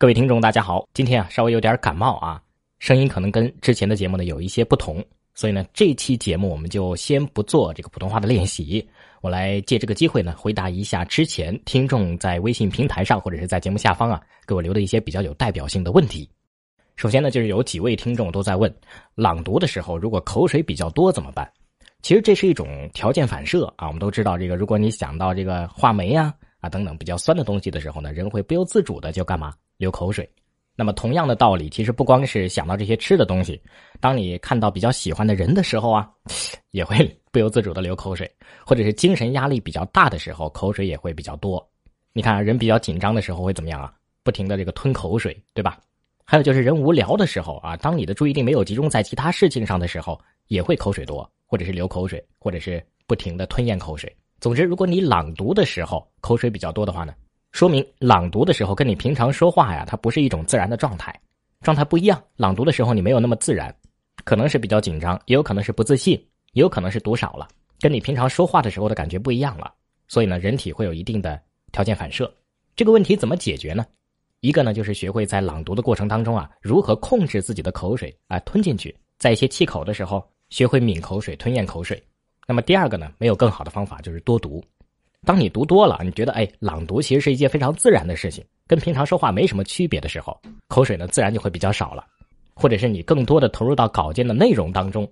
[0.00, 2.40] 各位听众，大家好，今天啊稍微有点感冒啊，
[2.78, 8.82] 声音可能跟之前的节目呢有一些不同，所以呢这期节目我们就先不做这个普通话的练习，
[9.20, 16.26] 我来借这个机会呢回答一下之前听众在微信平台上或者是在节目下方啊给我留的一些比较有代表性的问题。
[16.96, 18.74] 首先呢就是有几位听众都在问，
[19.14, 21.46] 朗读的时候如果口水比较多怎么办？
[22.00, 29.52] 其实这是一种条件反射啊，我们都知道这个，如果你想到这个话梅呀啊等等比较酸的东西的时候呢，人会不由自主的就干嘛？
[29.80, 30.28] 流口水，
[30.76, 33.58] 那么同样的道理，其实不光是想到这些吃的东西，
[33.98, 36.06] 当你看到比较喜欢的人的时候啊，
[36.72, 38.30] 也会不由自主的流口水，
[38.66, 41.66] 或者是精神压力比较大的时候，口水也会比较多。
[42.12, 43.90] 你看，人比较紧张的时候会怎么样啊？
[44.22, 45.80] 不停的这个吞口水，对吧？
[46.26, 54.14] 还有就是人无聊的时候啊，当你的注意力没有集中在其他事情上的时候，也会口水多，或者是流口水，或者是不停的吞咽口水。
[54.40, 57.14] 总之，如果你朗读的时候口水比较多的话呢？
[57.52, 61.14] 说明朗读的时候跟你平常说话呀，它不是一种自然的状态，
[61.62, 62.22] 状态不一样。
[62.36, 63.74] 朗读的时候你没有那么自然，
[64.24, 66.14] 可能是比较紧张，也有可能是不自信，
[66.52, 67.48] 也有可能是读少了，
[67.80, 69.72] 跟你平常说话的时候的感觉不一样了。
[70.08, 71.40] 所以呢，人体会有一定的
[71.72, 72.32] 条件反射。
[72.76, 73.84] 这个问题怎么解决呢？
[74.40, 82.02] 一个呢，就是学会在朗读的过程当中啊，如何控制自己的口水啊吞进去，在一些气口的时候学会抿口水、吞咽口水。
[82.46, 84.64] 那么第二个呢，没有更好的方法，就是多读。
[85.26, 92.06] 当你读多了，你觉得哎，朗读其实是一件非常自然的事情，跟平常说话没什么区别的时候，口水呢自然就会比较少了，
[92.54, 95.10] 或者是你更多的投入到稿件的内容当中，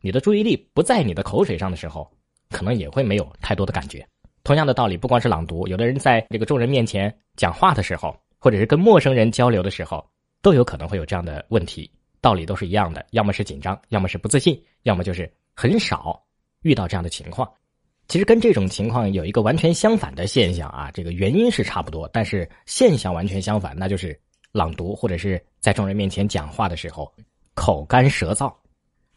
[0.00, 2.08] 你的注意力不在你的口水上的时候，
[2.50, 4.06] 可能也会没有太多的感觉。
[4.44, 10.02] 同样的道理，不光是朗读，有的人在这个众人面前讲话的时候，或者是跟陌生人交流的时候，
[10.40, 11.90] 都有可能会有这样的问题。
[12.20, 16.20] 道理都是一样的，要么是紧张，要么是不自信，要么就是很少
[16.62, 17.48] 遇到这样的情况。
[18.08, 24.18] 其实跟这种情况有一个完全相反的现象啊，这个原因是差不多，但是现象完全相反，那就是
[24.50, 27.12] 朗读或者是在众人面前讲话的时候
[27.54, 28.50] 口干舌燥。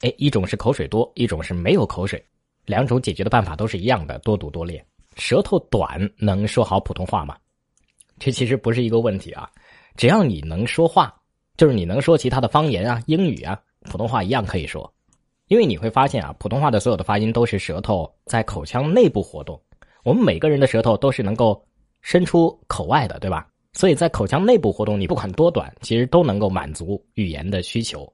[0.00, 2.24] 哎，一种是口水多，一种是没有口水，
[2.64, 4.82] 两种解决的办法都是一样的，多读多练。
[5.16, 7.36] 舌头短能说好普通话吗？
[8.18, 9.50] 这其实不是一个问题啊，
[9.96, 11.14] 只要你能说话，
[11.58, 13.60] 就是你能说其他的方言啊、英语啊，
[13.90, 14.90] 普通话一样可以说。
[15.48, 19.60] 因为你会发现啊，普通话的所有的发音都是舌头在口腔内部活动。
[20.04, 21.62] 我们每个人的舌头都是能够
[22.02, 23.48] 伸出口外的，对吧？
[23.72, 28.10] 所以在口腔内部活动，你不管多短，其实都能够满足语言的需求。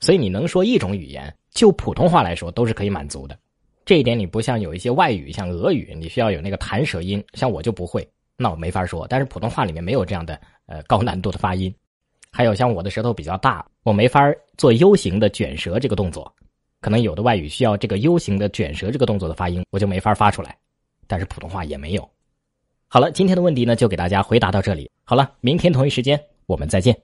[0.00, 3.38] 所以你能说一种语言，就普通话来说都是可以满足的。
[3.84, 8.06] 这一点你不像有一些外语，像俄语，你需要有那个弹舌音，像我就不会，
[8.36, 9.06] 那我没法说。
[9.08, 11.74] 但是普通话里面没有这样的呃高难度的发音。
[12.30, 14.22] 还有像我的舌头比较大，我没法
[14.56, 16.32] 做 U 型的卷舌这个动作。
[16.80, 20.56] 可能有的外语需要这个 U 型的卷舌这个动作的发音，我就没法发出来，
[21.06, 22.10] 但是普通话也没有。
[22.88, 24.90] 好了，今天的问题呢，就给大家回答到这里。
[25.04, 26.98] 好了，明天同一时间我们再见。